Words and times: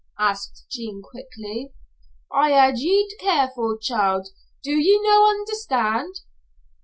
asked 0.17 0.65
Jean, 0.71 0.99
quickly. 1.03 1.73
"I 2.33 2.49
had 2.49 2.79
ye 2.79 3.07
to 3.07 3.17
care 3.17 3.51
for, 3.53 3.77
child. 3.77 4.29
Do 4.63 4.71
ye 4.71 4.99
no' 5.03 5.29
understand?" 5.29 6.21